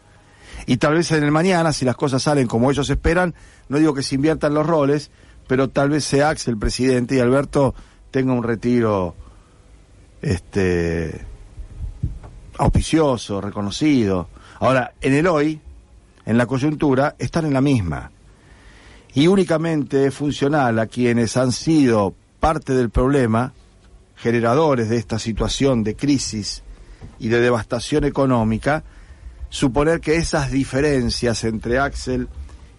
Y 0.64 0.76
tal 0.76 0.94
vez 0.94 1.10
en 1.10 1.24
el 1.24 1.32
mañana, 1.32 1.72
si 1.72 1.84
las 1.84 1.96
cosas 1.96 2.22
salen 2.22 2.46
como 2.46 2.70
ellos 2.70 2.88
esperan, 2.88 3.34
no 3.68 3.78
digo 3.78 3.92
que 3.92 4.04
se 4.04 4.14
inviertan 4.14 4.54
los 4.54 4.64
roles, 4.64 5.10
pero 5.48 5.68
tal 5.68 5.90
vez 5.90 6.04
sea 6.04 6.28
Axel 6.28 6.54
el 6.54 6.60
presidente 6.60 7.16
y 7.16 7.18
Alberto 7.18 7.74
tenga 8.12 8.32
un 8.32 8.44
retiro 8.44 9.16
este 10.22 11.22
auspicioso, 12.56 13.40
reconocido. 13.40 14.28
Ahora, 14.60 14.92
en 15.00 15.12
el 15.12 15.26
hoy, 15.26 15.60
en 16.24 16.38
la 16.38 16.46
coyuntura, 16.46 17.16
están 17.18 17.46
en 17.46 17.52
la 17.52 17.60
misma. 17.60 18.12
Y 19.14 19.28
únicamente 19.28 20.06
es 20.06 20.14
funcional 20.14 20.78
a 20.78 20.86
quienes 20.86 21.36
han 21.36 21.52
sido 21.52 22.14
parte 22.40 22.74
del 22.74 22.90
problema, 22.90 23.52
generadores 24.16 24.88
de 24.88 24.96
esta 24.96 25.18
situación 25.18 25.82
de 25.84 25.96
crisis 25.96 26.62
y 27.18 27.28
de 27.28 27.40
devastación 27.40 28.04
económica, 28.04 28.84
suponer 29.48 30.00
que 30.00 30.16
esas 30.16 30.50
diferencias 30.50 31.44
entre 31.44 31.78
Axel 31.78 32.28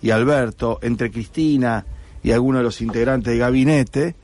y 0.02 0.12
Alberto, 0.12 0.80
entre 0.82 1.12
Cristina 1.12 1.86
y 2.24 2.32
algunos 2.32 2.60
de 2.60 2.64
los 2.64 2.82
integrantes 2.82 3.32
del 3.32 3.40
gabinete, 3.40 4.16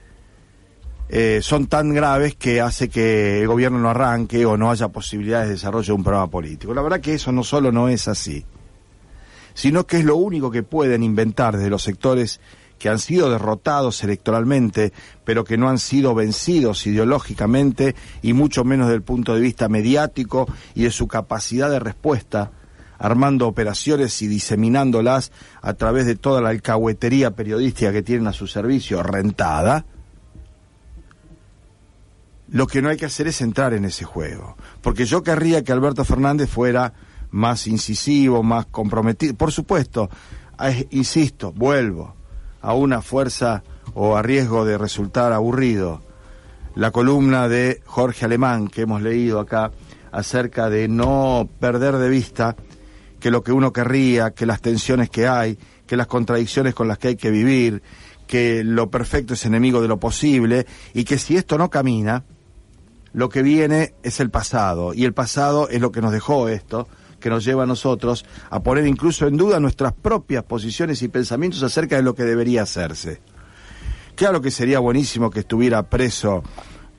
eh, 1.10 1.40
son 1.42 1.68
tan 1.68 1.94
graves 1.94 2.36
que 2.36 2.62
hace 2.62 2.90
que 2.90 3.42
el 3.42 3.48
gobierno 3.48 3.78
no 3.80 3.90
arranque 3.90 4.46
o 4.46 4.58
no 4.58 4.72
haya 4.72 4.88
posibilidades 4.88 5.48
de 5.48 5.54
desarrollo 5.54 5.88
de 5.88 5.94
un 5.94 6.04
programa 6.04 6.28
político. 6.28 6.74
La 6.74 6.82
verdad 6.82 7.02
que 7.02 7.14
eso 7.14 7.32
no 7.32 7.44
solo 7.44 7.72
no 7.72 7.88
es 7.90 8.08
así, 8.08 8.46
sino 9.54 9.86
que 9.86 9.98
es 9.98 10.06
lo 10.06 10.16
único 10.16 10.52
que 10.52 10.64
pueden 10.64 11.04
inventar 11.04 11.58
desde 11.58 11.70
los 11.70 11.84
sectores 11.84 12.40
que 12.84 12.90
han 12.90 13.00
sido 13.00 13.30
derrotados 13.30 14.04
electoralmente, 14.04 14.92
pero 15.24 15.46
que 15.46 15.58
no 15.58 15.70
han 15.70 15.80
sido 15.80 16.14
vencidos 16.16 16.86
ideológicamente 16.86 17.96
y 18.22 18.34
mucho 18.34 18.66
menos 18.66 18.88
desde 18.88 18.98
el 18.98 19.04
punto 19.04 19.34
de 19.36 19.42
vista 19.42 19.70
mediático 19.70 20.48
y 20.76 20.84
de 20.84 20.92
su 20.92 21.08
capacidad 21.08 21.70
de 21.70 21.80
respuesta, 21.80 22.52
armando 22.98 23.48
operaciones 23.48 24.22
y 24.22 24.28
diseminándolas 24.28 25.32
a 25.62 25.74
través 25.76 26.06
de 26.06 26.16
toda 26.16 26.42
la 26.42 26.50
alcahuetería 26.50 27.32
periodística 27.32 27.94
que 27.94 28.04
tienen 28.04 28.28
a 28.28 28.34
su 28.34 28.48
servicio 28.48 29.02
rentada, 29.02 29.86
lo 32.50 32.68
que 32.68 32.82
no 32.82 32.90
hay 32.90 32.98
que 32.98 33.06
hacer 33.06 33.28
es 33.28 33.42
entrar 33.42 33.74
en 33.74 33.86
ese 33.86 34.06
juego. 34.06 34.58
Porque 34.82 35.06
yo 35.06 35.24
querría 35.24 35.64
que 35.64 35.72
Alberto 35.72 36.04
Fernández 36.04 36.50
fuera 36.50 36.94
más 37.34 37.68
incisivo, 37.68 38.44
más 38.44 38.68
comprometido. 38.68 39.34
Por 39.34 39.52
supuesto, 39.52 40.10
insisto, 40.92 41.52
vuelvo 41.52 42.16
a 42.62 42.74
una 42.74 43.02
fuerza 43.02 43.64
o 43.94 44.16
a 44.16 44.22
riesgo 44.22 44.66
de 44.66 44.78
resultar 44.78 45.34
aburrido. 45.34 46.02
La 46.76 46.92
columna 46.92 47.50
de 47.50 47.82
Jorge 47.86 48.26
Alemán 48.26 48.68
que 48.68 48.82
hemos 48.82 49.02
leído 49.02 49.40
acá 49.40 49.72
acerca 50.12 50.70
de 50.70 50.88
no 50.88 51.50
perder 51.60 51.98
de 51.98 52.10
vista 52.10 52.56
que 53.20 53.32
lo 53.32 53.44
que 53.44 53.52
uno 53.52 53.74
querría, 53.74 54.32
que 54.32 54.46
las 54.46 54.62
tensiones 54.62 55.10
que 55.10 55.28
hay, 55.28 55.58
que 55.88 55.98
las 55.98 56.08
contradicciones 56.08 56.76
con 56.76 56.88
las 56.88 56.98
que 57.00 57.10
hay 57.10 57.16
que 57.16 57.32
vivir, 57.32 57.82
que 58.28 58.64
lo 58.64 58.90
perfecto 58.90 59.34
es 59.34 59.46
enemigo 59.46 59.82
de 59.82 59.88
lo 59.88 60.00
posible 60.00 60.68
y 60.94 61.04
que 61.04 61.18
si 61.18 61.36
esto 61.36 61.58
no 61.58 61.70
camina, 61.70 62.24
lo 63.14 63.30
que 63.30 63.42
viene 63.42 63.94
es 64.04 64.20
el 64.20 64.30
pasado, 64.32 64.94
y 64.94 65.06
el 65.06 65.14
pasado 65.14 65.70
es 65.70 65.80
lo 65.80 65.92
que 65.92 66.02
nos 66.02 66.12
dejó 66.12 66.50
esto, 66.50 66.88
que 67.24 67.30
nos 67.30 67.46
lleva 67.46 67.64
a 67.64 67.66
nosotros 67.66 68.26
a 68.50 68.62
poner 68.62 68.86
incluso 68.86 69.26
en 69.28 69.38
duda 69.38 69.58
nuestras 69.58 69.94
propias 69.94 70.44
posiciones 70.44 71.02
y 71.04 71.08
pensamientos 71.08 71.64
acerca 71.64 71.96
de 71.96 72.04
lo 72.04 72.14
que 72.14 72.24
debería 72.24 72.64
hacerse. 72.64 73.22
Claro 74.14 74.42
que 74.42 74.52
sería 74.52 74.80
buenísimo 74.80 75.32
que 75.32 75.40
estuviera 75.40 75.84
preso 75.84 76.44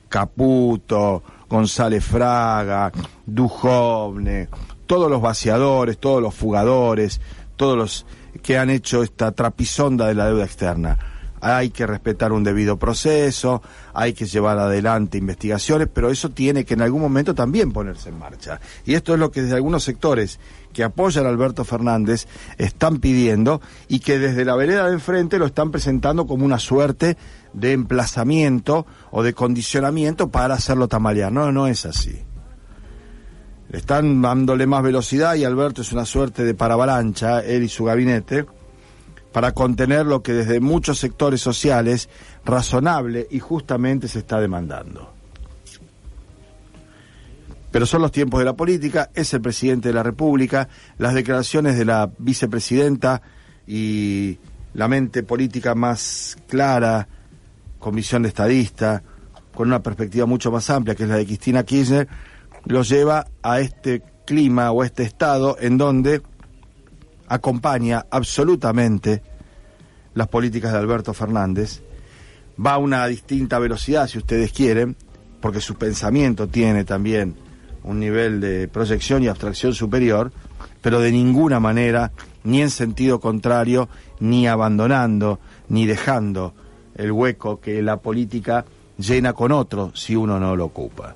Caputo, 0.09 1.21
González 1.47 2.03
Fraga, 2.03 2.91
Dujovne, 3.23 4.49
todos 4.87 5.11
los 5.11 5.21
vaciadores, 5.21 5.99
todos 5.99 6.23
los 6.23 6.33
fugadores, 6.33 7.21
todos 7.55 7.77
los 7.77 8.05
que 8.41 8.57
han 8.57 8.71
hecho 8.71 9.03
esta 9.03 9.31
trapisonda 9.31 10.07
de 10.07 10.15
la 10.15 10.25
deuda 10.25 10.45
externa 10.45 11.14
hay 11.45 11.69
que 11.69 11.85
respetar 11.85 12.31
un 12.31 12.43
debido 12.43 12.77
proceso, 12.77 13.61
hay 13.93 14.13
que 14.13 14.25
llevar 14.25 14.57
adelante 14.57 15.19
investigaciones, 15.19 15.87
pero 15.93 16.09
eso 16.09 16.29
tiene 16.29 16.65
que 16.65 16.73
en 16.73 16.81
algún 16.81 17.01
momento 17.01 17.35
también 17.35 17.71
ponerse 17.71 18.09
en 18.09 18.17
marcha. 18.17 18.59
Y 18.83 18.95
esto 18.95 19.13
es 19.13 19.19
lo 19.19 19.29
que 19.29 19.43
desde 19.43 19.55
algunos 19.55 19.83
sectores 19.83 20.39
que 20.73 20.83
apoyan 20.83 21.27
a 21.27 21.29
Alberto 21.29 21.63
Fernández 21.63 22.27
están 22.57 22.97
pidiendo 22.97 23.61
y 23.87 23.99
que 23.99 24.17
desde 24.17 24.43
la 24.43 24.55
vereda 24.55 24.87
de 24.87 24.93
enfrente 24.93 25.37
lo 25.37 25.45
están 25.45 25.69
presentando 25.69 26.25
como 26.25 26.45
una 26.45 26.57
suerte 26.57 27.15
de 27.53 27.73
emplazamiento 27.73 28.87
o 29.11 29.21
de 29.21 29.33
condicionamiento 29.33 30.29
para 30.29 30.55
hacerlo 30.55 30.87
tamalear. 30.87 31.31
No, 31.31 31.51
no 31.51 31.67
es 31.67 31.85
así. 31.85 32.23
Están 33.71 34.19
dándole 34.23 34.65
más 34.65 34.81
velocidad 34.81 35.35
y 35.35 35.43
Alberto 35.43 35.83
es 35.83 35.91
una 35.91 36.05
suerte 36.05 36.43
de 36.43 36.55
paravalancha, 36.55 37.41
él 37.41 37.63
y 37.63 37.69
su 37.69 37.83
gabinete, 37.83 38.45
para 39.35 39.51
contener 39.51 40.05
lo 40.05 40.23
que 40.23 40.31
desde 40.31 40.61
muchos 40.61 40.97
sectores 40.97 41.41
sociales 41.41 42.07
razonable 42.45 43.27
y 43.29 43.39
justamente 43.39 44.07
se 44.07 44.19
está 44.19 44.39
demandando. 44.39 45.11
Pero 47.69 47.85
son 47.85 48.01
los 48.01 48.13
tiempos 48.13 48.39
de 48.39 48.45
la 48.45 48.53
política, 48.53 49.09
es 49.13 49.33
el 49.33 49.41
presidente 49.41 49.89
de 49.89 49.93
la 49.93 50.03
República, 50.03 50.69
las 50.99 51.13
declaraciones 51.13 51.77
de 51.77 51.83
la 51.83 52.09
vicepresidenta 52.17 53.21
y 53.67 54.39
la 54.73 54.87
mente 54.87 55.21
política 55.21 55.75
más 55.75 56.37
clara, 56.47 57.05
con 57.77 57.93
visión 57.93 58.21
de 58.21 58.29
estadista, 58.29 59.03
con 59.53 59.67
una 59.67 59.83
perspectiva 59.83 60.25
mucho 60.25 60.49
más 60.49 60.69
amplia, 60.69 60.95
que 60.95 61.03
es 61.03 61.09
la 61.09 61.17
de 61.17 61.25
Cristina 61.25 61.65
Kirchner, 61.65 62.07
los 62.63 62.87
lleva 62.87 63.27
a 63.43 63.59
este 63.59 64.01
clima 64.25 64.71
o 64.71 64.81
a 64.81 64.85
este 64.85 65.03
estado 65.03 65.57
en 65.59 65.77
donde 65.77 66.21
acompaña 67.27 68.05
absolutamente 68.09 69.21
las 70.13 70.27
políticas 70.27 70.71
de 70.71 70.79
Alberto 70.79 71.13
Fernández, 71.13 71.81
va 72.63 72.73
a 72.73 72.77
una 72.77 73.05
distinta 73.07 73.59
velocidad, 73.59 74.07
si 74.07 74.17
ustedes 74.17 74.51
quieren, 74.51 74.95
porque 75.41 75.61
su 75.61 75.75
pensamiento 75.75 76.47
tiene 76.47 76.85
también 76.85 77.35
un 77.83 77.99
nivel 77.99 78.41
de 78.41 78.67
proyección 78.67 79.23
y 79.23 79.27
abstracción 79.27 79.73
superior, 79.73 80.31
pero 80.81 80.99
de 80.99 81.11
ninguna 81.11 81.59
manera, 81.59 82.11
ni 82.43 82.61
en 82.61 82.69
sentido 82.69 83.19
contrario, 83.19 83.89
ni 84.19 84.47
abandonando, 84.47 85.39
ni 85.67 85.85
dejando 85.85 86.53
el 86.95 87.11
hueco 87.11 87.59
que 87.59 87.81
la 87.81 87.97
política 87.97 88.65
llena 88.97 89.33
con 89.33 89.51
otro 89.51 89.91
si 89.93 90.15
uno 90.15 90.39
no 90.39 90.55
lo 90.55 90.65
ocupa. 90.65 91.15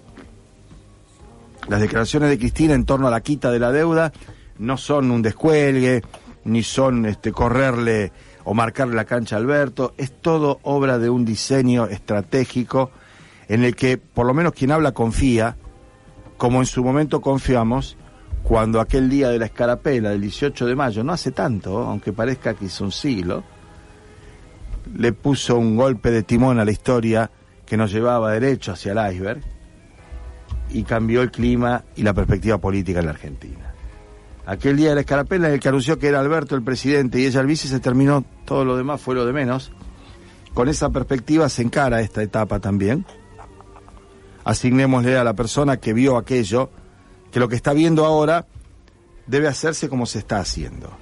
Las 1.67 1.81
declaraciones 1.81 2.29
de 2.29 2.37
Cristina 2.37 2.73
en 2.73 2.85
torno 2.85 3.07
a 3.07 3.11
la 3.11 3.21
quita 3.21 3.51
de 3.51 3.59
la 3.59 3.71
deuda 3.71 4.11
no 4.59 4.77
son 4.77 5.09
un 5.09 5.21
descuelgue, 5.21 6.03
ni 6.43 6.63
son 6.63 7.05
este, 7.05 7.31
correrle 7.31 8.11
o 8.43 8.53
marcarle 8.53 8.95
la 8.95 9.05
cancha 9.05 9.35
a 9.35 9.39
Alberto, 9.39 9.93
es 9.97 10.11
todo 10.11 10.59
obra 10.63 10.97
de 10.97 11.09
un 11.09 11.25
diseño 11.25 11.87
estratégico 11.87 12.91
en 13.47 13.63
el 13.63 13.75
que 13.75 13.97
por 13.97 14.25
lo 14.25 14.33
menos 14.33 14.53
quien 14.53 14.71
habla 14.71 14.91
confía, 14.91 15.57
como 16.37 16.59
en 16.59 16.65
su 16.65 16.83
momento 16.83 17.21
confiamos, 17.21 17.97
cuando 18.43 18.79
aquel 18.79 19.09
día 19.09 19.29
de 19.29 19.39
la 19.39 19.45
escarapela 19.45 20.11
del 20.11 20.21
18 20.21 20.65
de 20.65 20.75
mayo, 20.75 21.03
no 21.03 21.13
hace 21.13 21.31
tanto, 21.31 21.79
aunque 21.79 22.13
parezca 22.13 22.53
que 22.53 22.65
hizo 22.65 22.83
un 22.83 22.91
siglo, 22.91 23.43
le 24.95 25.13
puso 25.13 25.57
un 25.57 25.75
golpe 25.75 26.11
de 26.11 26.23
timón 26.23 26.59
a 26.59 26.65
la 26.65 26.71
historia 26.71 27.29
que 27.65 27.77
nos 27.77 27.91
llevaba 27.91 28.31
derecho 28.31 28.71
hacia 28.71 28.93
el 28.93 29.13
iceberg 29.13 29.41
y 30.71 30.83
cambió 30.83 31.21
el 31.21 31.31
clima 31.31 31.83
y 31.95 32.03
la 32.03 32.13
perspectiva 32.13 32.57
política 32.57 32.99
en 32.99 33.05
la 33.05 33.11
Argentina 33.11 33.68
aquel 34.49 34.77
día 34.77 34.89
de 34.89 34.95
la 34.95 35.01
escarapela 35.01 35.47
en 35.47 35.53
el 35.53 35.59
que 35.59 35.69
anunció 35.69 35.99
que 35.99 36.07
era 36.07 36.19
Alberto 36.19 36.55
el 36.55 36.63
presidente 36.63 37.19
y 37.19 37.25
ella 37.25 37.41
el 37.41 37.45
vice, 37.45 37.67
se 37.67 37.79
terminó, 37.79 38.25
todo 38.45 38.65
lo 38.65 38.75
demás 38.75 38.99
fue 38.99 39.13
lo 39.13 39.23
de 39.25 39.31
menos. 39.31 39.71
Con 40.55 40.67
esa 40.67 40.89
perspectiva 40.89 41.47
se 41.49 41.61
encara 41.61 42.01
esta 42.01 42.23
etapa 42.23 42.59
también. 42.59 43.05
asignémosle 44.43 45.17
a 45.17 45.23
la 45.23 45.33
persona 45.33 45.77
que 45.77 45.93
vio 45.93 46.17
aquello, 46.17 46.71
que 47.31 47.39
lo 47.39 47.47
que 47.47 47.55
está 47.55 47.73
viendo 47.73 48.05
ahora 48.05 48.47
debe 49.27 49.47
hacerse 49.47 49.87
como 49.87 50.07
se 50.07 50.17
está 50.17 50.39
haciendo. 50.39 50.97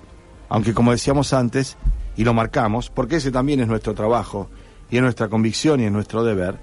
Aunque 0.50 0.74
como 0.74 0.92
decíamos 0.92 1.32
antes, 1.32 1.77
y 2.18 2.25
lo 2.25 2.34
marcamos, 2.34 2.89
porque 2.89 3.16
ese 3.18 3.32
también 3.32 3.62
es 3.62 3.68
nuestro 3.70 3.94
trabajo, 3.94 4.50
y 4.89 4.98
es 4.98 5.01
nuestra 5.01 5.30
convicción 5.30 5.80
y 5.80 5.86
es 5.86 5.92
nuestro 5.92 6.25
deber, 6.25 6.58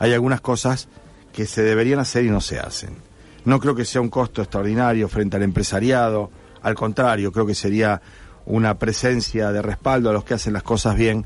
hay 0.00 0.12
algunas 0.12 0.40
cosas 0.40 0.88
que 1.32 1.46
se 1.46 1.62
deberían 1.62 2.00
hacer 2.00 2.24
y 2.24 2.30
no 2.30 2.40
se 2.40 2.58
hacen. 2.58 3.05
No 3.46 3.60
creo 3.60 3.74
que 3.74 3.84
sea 3.84 4.00
un 4.00 4.10
costo 4.10 4.42
extraordinario 4.42 5.08
frente 5.08 5.36
al 5.36 5.44
empresariado, 5.44 6.30
al 6.62 6.74
contrario, 6.74 7.30
creo 7.30 7.46
que 7.46 7.54
sería 7.54 8.02
una 8.44 8.76
presencia 8.76 9.52
de 9.52 9.62
respaldo 9.62 10.10
a 10.10 10.12
los 10.12 10.24
que 10.24 10.34
hacen 10.34 10.52
las 10.52 10.64
cosas 10.64 10.96
bien, 10.96 11.24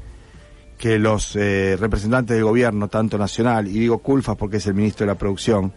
que 0.76 0.98
los 0.98 1.34
eh, 1.36 1.76
representantes 1.80 2.36
del 2.36 2.44
gobierno, 2.44 2.88
tanto 2.88 3.16
nacional, 3.16 3.68
y 3.68 3.72
digo 3.72 3.98
Culfas 3.98 4.36
porque 4.36 4.58
es 4.58 4.66
el 4.66 4.74
ministro 4.74 5.06
de 5.06 5.12
la 5.12 5.18
producción, 5.18 5.72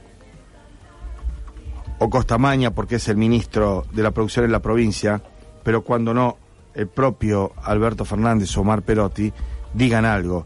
o 2.00 2.09
Costamaña 2.09 2.71
porque 2.71 2.95
es 2.95 3.07
el 3.07 3.15
ministro 3.15 3.85
de 3.93 4.03
la 4.03 4.12
producción 4.12 4.43
en 4.43 4.51
la 4.51 4.62
provincia, 4.62 5.23
pero 5.63 5.81
cuando 5.81 6.13
no, 6.13 6.38
el 6.73 6.88
propio 6.88 7.53
Alberto 7.63 8.03
Fernández 8.03 8.57
o 8.57 8.62
Omar 8.62 8.81
Perotti 8.81 9.31
digan 9.73 10.03
algo, 10.03 10.45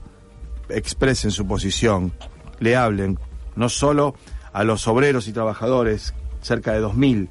expresen 0.69 1.31
su 1.31 1.47
posición, 1.47 2.13
le 2.59 2.75
hablen, 2.75 3.17
no 3.55 3.67
solo 3.67 4.13
a 4.57 4.63
los 4.63 4.87
obreros 4.87 5.27
y 5.27 5.33
trabajadores, 5.33 6.15
cerca 6.41 6.73
de 6.73 6.81
2.000, 6.81 7.27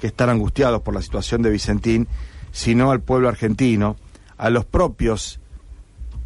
que 0.00 0.06
están 0.06 0.30
angustiados 0.30 0.80
por 0.80 0.94
la 0.94 1.02
situación 1.02 1.42
de 1.42 1.50
Vicentín, 1.50 2.08
sino 2.52 2.90
al 2.90 3.02
pueblo 3.02 3.28
argentino, 3.28 3.96
a 4.38 4.48
los 4.48 4.64
propios 4.64 5.40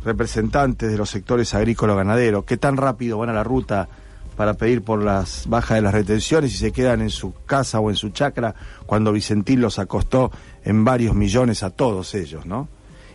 representantes 0.05 0.93
de 0.93 0.97
los 0.97 1.11
sectores 1.11 1.55
agrícola-ganadero, 1.55 2.45
que 2.45 2.57
tan 2.57 2.77
rápido 2.77 3.19
van 3.19 3.31
a 3.31 3.33
la 3.33 3.43
ruta 3.43 3.89
para 4.37 4.55
pedir 4.55 4.83
por 4.83 5.03
las 5.03 5.49
bajas 5.49 5.75
de 5.75 5.83
las 5.83 5.93
retenciones 5.93 6.55
y 6.55 6.59
se 6.59 6.71
quedan 6.71 7.01
en 7.01 7.11
su 7.11 7.35
casa 7.45 7.81
o 7.81 7.91
en 7.91 7.97
su 7.97 8.11
chacra 8.11 8.55
cuando 8.87 9.11
Vicentín 9.11 9.61
los 9.61 9.81
acostó 9.81 10.31
en 10.63 10.85
varios 10.85 11.17
millones 11.17 11.65
a 11.65 11.71
todos 11.71 12.15
ellos, 12.15 12.47
¿no? 12.47 12.69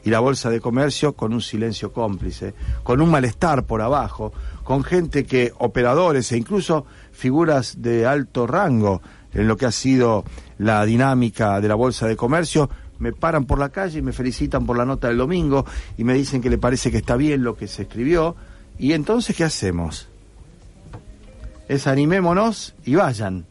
Y 0.03 0.09
la 0.09 0.19
bolsa 0.19 0.49
de 0.49 0.59
comercio 0.59 1.13
con 1.13 1.33
un 1.33 1.41
silencio 1.41 1.93
cómplice, 1.93 2.53
con 2.83 3.01
un 3.01 3.09
malestar 3.09 3.65
por 3.65 3.81
abajo, 3.81 4.33
con 4.63 4.83
gente 4.83 5.25
que, 5.25 5.53
operadores 5.59 6.31
e 6.31 6.37
incluso 6.37 6.85
figuras 7.11 7.81
de 7.81 8.05
alto 8.05 8.45
rango 8.45 9.01
en 9.33 9.47
lo 9.47 9.55
que 9.55 9.65
ha 9.65 9.71
sido 9.71 10.25
la 10.57 10.85
dinámica 10.85 11.61
de 11.61 11.67
la 11.67 11.75
bolsa 11.75 12.07
de 12.07 12.15
comercio, 12.15 12.69
me 12.99 13.13
paran 13.13 13.45
por 13.45 13.59
la 13.59 13.69
calle 13.69 13.99
y 13.99 14.01
me 14.01 14.13
felicitan 14.13 14.65
por 14.65 14.77
la 14.77 14.85
nota 14.85 15.07
del 15.07 15.17
domingo 15.17 15.65
y 15.97 16.03
me 16.03 16.13
dicen 16.13 16.41
que 16.41 16.49
le 16.49 16.57
parece 16.57 16.91
que 16.91 16.97
está 16.97 17.15
bien 17.15 17.43
lo 17.43 17.55
que 17.55 17.67
se 17.67 17.83
escribió. 17.83 18.35
Y 18.77 18.93
entonces, 18.93 19.35
¿qué 19.35 19.43
hacemos? 19.43 20.09
es 21.67 21.87
animémonos 21.87 22.75
y 22.85 22.95
vayan. 22.95 23.45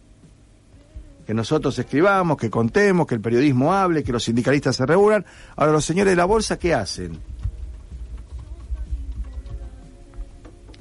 Que 1.33 1.37
nosotros 1.37 1.79
escribamos, 1.79 2.37
que 2.37 2.51
contemos, 2.51 3.07
que 3.07 3.15
el 3.15 3.23
periodismo 3.23 3.73
hable, 3.73 4.05
que 4.05 4.13
los 4.13 4.23
sindicalistas 4.23 4.77
se 4.77 4.85
reúnan. 4.85 5.25
Ahora, 5.57 5.73
los 5.73 5.83
señores 5.83 6.13
de 6.13 6.17
la 6.17 6.27
bolsa, 6.27 6.59
¿qué 6.59 6.75
hacen? 6.75 7.19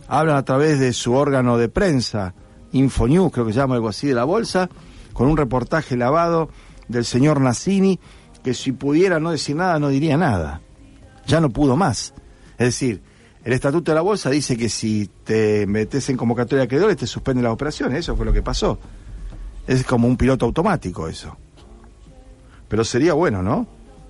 Hablan 0.09 0.35
a 0.35 0.43
través 0.43 0.77
de 0.77 0.91
su 0.91 1.13
órgano 1.13 1.57
de 1.57 1.69
prensa, 1.69 2.33
Infonews, 2.73 3.31
creo 3.31 3.45
que 3.45 3.53
se 3.53 3.59
llama 3.59 3.75
algo 3.75 3.87
así, 3.87 4.07
de 4.07 4.13
la 4.13 4.25
bolsa, 4.25 4.69
con 5.13 5.29
un 5.29 5.37
reportaje 5.37 5.95
lavado 5.95 6.49
del 6.89 7.05
señor 7.05 7.39
Nassini, 7.39 7.97
que 8.43 8.53
si 8.53 8.73
pudiera 8.73 9.21
no 9.21 9.31
decir 9.31 9.55
nada, 9.55 9.79
no 9.79 9.87
diría 9.87 10.17
nada. 10.17 10.59
Ya 11.27 11.39
no 11.39 11.49
pudo 11.49 11.77
más. 11.77 12.13
Es 12.57 12.65
decir, 12.65 13.01
el 13.45 13.53
estatuto 13.53 13.91
de 13.91 13.95
la 13.95 14.01
bolsa 14.01 14.29
dice 14.29 14.57
que 14.57 14.67
si 14.67 15.09
te 15.23 15.65
metes 15.65 16.09
en 16.09 16.17
convocatoria 16.17 16.63
de 16.63 16.65
acreedores 16.65 16.97
te 16.97 17.07
suspenden 17.07 17.45
las 17.45 17.53
operaciones, 17.53 17.99
eso 17.99 18.17
fue 18.17 18.25
lo 18.25 18.33
que 18.33 18.41
pasó. 18.41 18.79
Es 19.67 19.83
como 19.85 20.07
un 20.07 20.17
piloto 20.17 20.45
automático 20.45 21.07
eso. 21.07 21.37
Pero 22.67 22.83
sería 22.83 23.13
bueno, 23.13 23.43
¿no? 23.43 23.67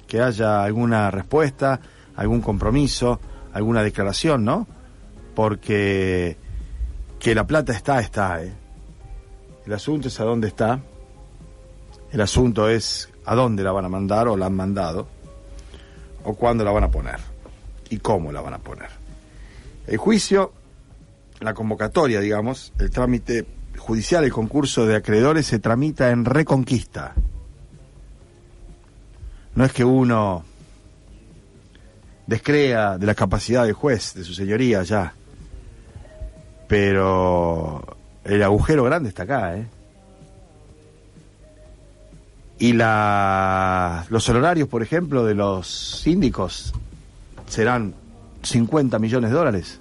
Que 0.07 0.21
haya 0.21 0.63
alguna 0.63 1.11
respuesta, 1.11 1.79
algún 2.15 2.41
compromiso, 2.41 3.19
alguna 3.53 3.83
declaración, 3.83 4.45
¿no? 4.45 4.67
Porque 5.35 6.37
que 7.19 7.35
la 7.35 7.45
plata 7.45 7.73
está, 7.73 7.99
está, 7.99 8.43
¿eh? 8.43 8.53
El 9.65 9.73
asunto 9.73 10.07
es 10.07 10.19
a 10.19 10.23
dónde 10.23 10.47
está. 10.47 10.79
El 12.11 12.21
asunto 12.21 12.67
es 12.67 13.09
a 13.25 13.35
dónde 13.35 13.63
la 13.63 13.71
van 13.71 13.85
a 13.85 13.89
mandar 13.89 14.27
o 14.27 14.35
la 14.35 14.47
han 14.47 14.55
mandado. 14.55 15.07
O 16.23 16.35
cuándo 16.35 16.63
la 16.63 16.71
van 16.71 16.83
a 16.83 16.91
poner. 16.91 17.19
Y 17.89 17.97
cómo 17.97 18.31
la 18.31 18.41
van 18.41 18.55
a 18.55 18.57
poner. 18.57 18.89
El 19.87 19.97
juicio, 19.97 20.51
la 21.39 21.53
convocatoria, 21.53 22.19
digamos, 22.19 22.73
el 22.79 22.89
trámite 22.89 23.45
judicial, 23.77 24.23
el 24.23 24.31
concurso 24.31 24.85
de 24.85 24.95
acreedores 24.95 25.45
se 25.47 25.59
tramita 25.59 26.11
en 26.11 26.25
reconquista. 26.25 27.13
No 29.55 29.65
es 29.65 29.73
que 29.73 29.83
uno 29.83 30.45
descrea 32.25 32.97
de 32.97 33.05
la 33.05 33.15
capacidad 33.15 33.65
del 33.65 33.73
juez, 33.73 34.13
de 34.13 34.23
su 34.23 34.33
señoría 34.33 34.83
ya, 34.83 35.13
pero 36.67 37.97
el 38.23 38.41
agujero 38.41 38.85
grande 38.85 39.09
está 39.09 39.23
acá, 39.23 39.57
¿eh? 39.57 39.67
Y 42.57 42.71
la, 42.73 44.05
los 44.09 44.29
honorarios, 44.29 44.69
por 44.69 44.81
ejemplo, 44.81 45.25
de 45.25 45.33
los 45.33 45.67
síndicos 45.67 46.73
serán 47.47 47.93
50 48.43 48.99
millones 48.99 49.31
de 49.31 49.35
dólares. 49.35 49.80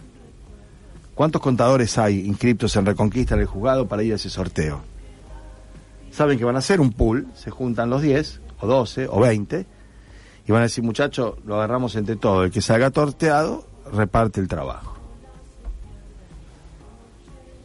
¿Cuántos 1.20 1.42
contadores 1.42 1.98
hay 1.98 2.20
inscriptos 2.20 2.74
en 2.76 2.87
Reconquista 2.87 3.35
en 3.35 3.42
el 3.42 3.46
juzgado 3.46 3.87
para 3.87 4.02
ir 4.02 4.14
a 4.14 4.16
ese 4.16 4.30
sorteo? 4.30 4.80
Saben 6.11 6.38
que 6.38 6.46
van 6.46 6.56
a 6.56 6.61
hacer 6.61 6.80
un 6.80 6.94
pool, 6.94 7.26
se 7.35 7.50
juntan 7.50 7.90
los 7.90 8.00
10, 8.00 8.40
o 8.61 8.66
12, 8.66 9.06
o 9.06 9.20
20, 9.20 9.66
y 10.48 10.50
van 10.50 10.61
a 10.61 10.62
decir, 10.62 10.83
muchachos, 10.83 11.35
lo 11.44 11.56
agarramos 11.56 11.94
entre 11.96 12.16
todos. 12.16 12.46
El 12.46 12.50
que 12.50 12.62
salga 12.62 12.90
torteado, 12.90 13.66
reparte 13.92 14.40
el 14.40 14.48
trabajo. 14.48 14.96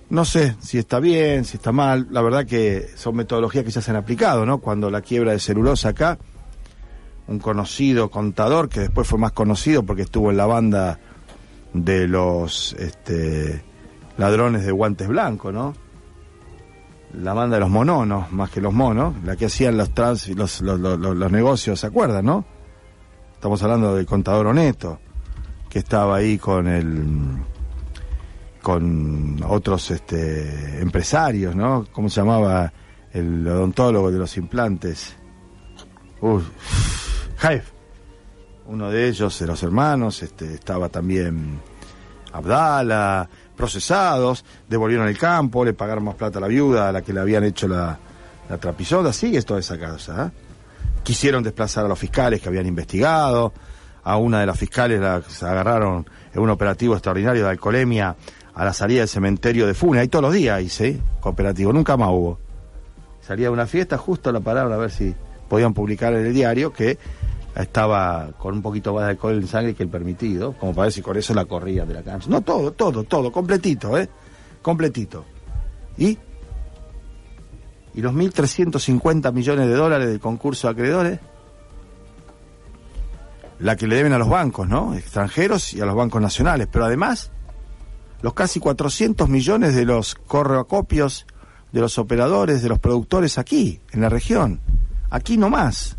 No 0.09 0.25
sé 0.25 0.57
si 0.59 0.77
está 0.77 0.99
bien, 0.99 1.45
si 1.45 1.55
está 1.55 1.71
mal. 1.71 2.09
La 2.11 2.21
verdad 2.21 2.45
que 2.45 2.89
son 2.97 3.15
metodologías 3.15 3.63
que 3.63 3.71
ya 3.71 3.79
se 3.79 3.89
han 3.89 3.95
aplicado, 3.95 4.45
¿no? 4.45 4.57
Cuando 4.57 4.91
la 4.91 4.99
quiebra 4.99 5.31
de 5.31 5.39
celulosa 5.39 5.87
acá, 5.87 6.17
un 7.29 7.39
conocido 7.39 8.11
contador 8.11 8.67
que 8.67 8.81
después 8.81 9.07
fue 9.07 9.17
más 9.17 9.31
conocido 9.31 9.83
porque 9.83 10.01
estuvo 10.01 10.29
en 10.29 10.35
la 10.35 10.45
banda 10.45 10.99
de 11.83 12.07
los 12.07 12.73
este, 12.79 13.63
ladrones 14.17 14.65
de 14.65 14.71
guantes 14.71 15.07
blancos, 15.07 15.53
¿no? 15.53 15.73
La 17.13 17.33
banda 17.33 17.55
de 17.57 17.61
los 17.61 17.69
mononos, 17.69 18.31
más 18.31 18.49
que 18.49 18.61
los 18.61 18.73
monos, 18.73 19.15
la 19.23 19.35
que 19.35 19.45
hacían 19.45 19.77
los, 19.77 19.93
trans, 19.93 20.29
los, 20.29 20.61
los, 20.61 20.79
los, 20.79 21.31
negocios, 21.31 21.79
¿se 21.79 21.88
acuerdan, 21.88 22.25
no? 22.25 22.45
Estamos 23.33 23.61
hablando 23.63 23.95
del 23.95 24.05
contador 24.05 24.47
honesto, 24.47 24.99
que 25.69 25.79
estaba 25.79 26.17
ahí 26.17 26.38
con 26.38 26.67
el 26.67 27.43
con 28.61 29.43
otros 29.47 29.91
este, 29.91 30.81
empresarios, 30.81 31.55
¿no? 31.55 31.85
¿Cómo 31.91 32.09
se 32.09 32.21
llamaba 32.21 32.73
el 33.13 33.47
odontólogo 33.47 34.11
de 34.11 34.17
los 34.17 34.35
implantes? 34.38 35.15
Uf 36.21 36.45
uno 38.67 38.89
de 38.89 39.08
ellos, 39.08 39.38
de 39.39 39.47
los 39.47 39.62
hermanos, 39.63 40.23
este, 40.23 40.54
estaba 40.54 40.89
también 40.89 41.60
Abdala, 42.34 43.30
procesados, 43.56 44.43
devolvieron 44.67 45.08
el 45.08 45.17
campo, 45.17 45.63
le 45.63 45.73
pagaron 45.73 46.04
más 46.04 46.15
plata 46.15 46.39
a 46.39 46.41
la 46.41 46.47
viuda 46.47 46.89
a 46.89 46.91
la 46.91 47.01
que 47.01 47.13
le 47.13 47.21
habían 47.21 47.43
hecho 47.43 47.67
la, 47.67 47.97
la 48.49 48.58
trapisonda, 48.58 49.13
sigue 49.13 49.41
toda 49.43 49.60
esa 49.60 49.78
casa. 49.80 50.25
¿eh? 50.25 50.32
Quisieron 51.04 51.43
desplazar 51.43 51.86
a 51.86 51.88
los 51.88 51.99
fiscales 51.99 52.41
que 52.41 52.49
habían 52.49 52.65
investigado, 52.65 53.54
a 54.04 54.17
una 54.17 54.39
de 54.39 54.45
las 54.45 54.58
fiscales 54.58 54.99
la 54.99 55.21
agarraron 55.41 56.06
en 56.34 56.41
un 56.41 56.49
operativo 56.49 56.93
extraordinario 56.93 57.43
de 57.43 57.49
alcoholemia 57.49 58.15
a 58.54 58.65
la 58.65 58.73
salida 58.73 58.99
del 58.99 59.10
cementerio 59.10 59.67
de 59.67 59.73
Funes, 59.73 60.01
ahí 60.01 60.08
todos 60.08 60.23
los 60.23 60.34
días 60.34 60.62
hice, 60.62 61.01
cooperativo, 61.19 61.73
nunca 61.73 61.97
más 61.97 62.10
hubo. 62.10 62.39
Salía 63.21 63.47
de 63.47 63.54
una 63.54 63.65
fiesta, 63.65 63.97
justo 63.97 64.32
la 64.32 64.39
pararon 64.39 64.71
a 64.71 64.78
ver 64.78 64.91
si 64.91 65.13
podían 65.49 65.73
publicar 65.73 66.13
en 66.13 66.25
el 66.25 66.34
diario 66.34 66.71
que 66.71 66.97
estaba 67.55 68.31
con 68.37 68.55
un 68.55 68.61
poquito 68.61 68.93
más 68.93 69.05
de 69.05 69.11
alcohol 69.11 69.35
en 69.35 69.47
sangre 69.47 69.73
que 69.73 69.83
el 69.83 69.89
permitido, 69.89 70.53
como 70.53 70.73
para 70.73 70.85
ver 70.85 70.91
si 70.91 71.01
con 71.01 71.17
eso 71.17 71.33
la 71.33 71.45
corría 71.45 71.85
de 71.85 71.93
la 71.93 72.03
cancha. 72.03 72.29
No, 72.29 72.41
todo, 72.41 72.71
todo, 72.73 73.03
todo, 73.03 73.31
completito, 73.31 73.97
¿eh? 73.97 74.09
Completito. 74.61 75.23
¿Y? 75.97 76.17
¿Y 77.93 78.01
los 78.01 78.13
1.350 78.13 79.31
millones 79.31 79.67
de 79.67 79.73
dólares 79.73 80.07
del 80.09 80.19
concurso 80.19 80.67
de 80.67 80.73
acreedores? 80.73 81.19
La 83.59 83.77
que 83.77 83.87
le 83.87 83.95
deben 83.95 84.11
a 84.11 84.17
los 84.17 84.27
bancos, 84.27 84.67
¿no? 84.67 84.93
Extranjeros 84.95 85.73
y 85.73 85.79
a 85.79 85.85
los 85.85 85.95
bancos 85.95 86.21
nacionales. 86.21 86.67
Pero 86.69 86.83
además, 86.83 87.31
los 88.21 88.33
casi 88.33 88.59
400 88.59 89.29
millones 89.29 89.75
de 89.75 89.85
los 89.85 90.15
correocopios 90.15 91.25
de 91.71 91.79
los 91.79 91.97
operadores, 91.97 92.61
de 92.61 92.69
los 92.69 92.79
productores 92.79 93.37
aquí, 93.37 93.79
en 93.91 94.01
la 94.01 94.09
región. 94.09 94.59
Aquí 95.09 95.37
nomás. 95.37 95.97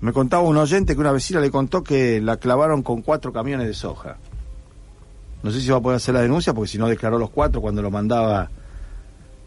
Me 0.00 0.12
contaba 0.12 0.42
un 0.42 0.56
oyente 0.56 0.94
que 0.94 1.00
una 1.00 1.12
vecina 1.12 1.40
le 1.40 1.50
contó 1.50 1.82
que 1.82 2.20
la 2.20 2.36
clavaron 2.36 2.82
con 2.82 3.02
cuatro 3.02 3.32
camiones 3.32 3.66
de 3.66 3.74
soja. 3.74 4.16
No 5.42 5.50
sé 5.50 5.60
si 5.60 5.68
va 5.68 5.78
a 5.78 5.80
poder 5.80 5.96
hacer 5.96 6.14
la 6.14 6.20
denuncia, 6.20 6.54
porque 6.54 6.68
si 6.68 6.78
no 6.78 6.88
declaró 6.88 7.18
los 7.18 7.30
cuatro 7.30 7.60
cuando 7.60 7.82
lo 7.82 7.90
mandaba 7.90 8.50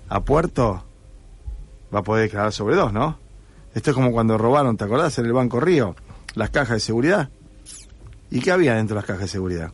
a 0.10 0.20
puerto, 0.22 0.84
va 1.94 2.00
a 2.00 2.04
poder 2.04 2.24
declarar 2.24 2.52
sobre 2.52 2.76
dos, 2.76 2.92
¿no? 2.92 3.18
Esto 3.74 3.92
es 3.92 3.96
como 3.96 4.12
cuando 4.12 4.38
robaron, 4.38 4.76
¿te 4.76 4.84
acordás? 4.84 5.18
En 5.20 5.26
el 5.26 5.34
Banco 5.34 5.60
Río, 5.60 5.96
las 6.36 6.50
cajas 6.50 6.76
de 6.76 6.80
seguridad. 6.82 7.30
¿Y 8.30 8.42
qué 8.42 8.52
había 8.52 8.76
dentro 8.76 8.96
de 8.96 9.02
las 9.02 9.06
cajas 9.06 9.24
de 9.24 9.28
seguridad? 9.30 9.72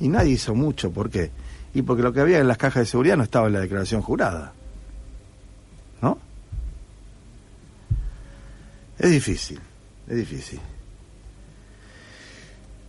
Y 0.00 0.08
nadie 0.08 0.32
hizo 0.32 0.54
mucho, 0.54 0.90
¿por 0.90 1.10
qué? 1.10 1.30
Y 1.74 1.82
porque 1.82 2.02
lo 2.02 2.12
que 2.12 2.20
había 2.20 2.38
en 2.38 2.48
las 2.48 2.58
cajas 2.58 2.82
de 2.82 2.86
seguridad 2.86 3.16
no 3.16 3.22
estaba 3.22 3.46
en 3.46 3.52
la 3.52 3.60
declaración 3.60 4.02
jurada. 4.02 4.52
¿No? 6.00 6.18
Es 8.98 9.10
difícil, 9.10 9.60
es 10.08 10.16
difícil. 10.16 10.60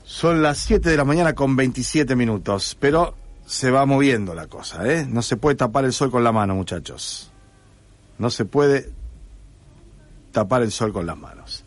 Son 0.03 0.41
las 0.41 0.58
7 0.60 0.89
de 0.89 0.97
la 0.97 1.05
mañana 1.05 1.34
con 1.34 1.55
27 1.55 2.15
minutos, 2.15 2.75
pero 2.79 3.15
se 3.45 3.71
va 3.71 3.86
moviendo 3.86 4.34
la 4.34 4.47
cosa, 4.47 4.88
¿eh? 4.88 5.05
No 5.08 5.21
se 5.21 5.38
puede 5.38 5.55
tapar 5.55 5.86
el 5.86 5.93
sol 5.93 6.12
con 6.12 6.23
la 6.23 6.32
mano, 6.32 6.55
muchachos. 6.55 7.32
No 8.17 8.29
se 8.29 8.45
puede 8.45 8.91
tapar 10.32 10.62
el 10.62 10.71
sol 10.71 10.93
con 10.93 11.05
las 11.05 11.17
manos. 11.17 11.59